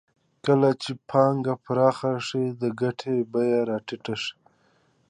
[0.45, 4.33] کله چې پانګه پراخه شي د ګټې بیه راټیټېږي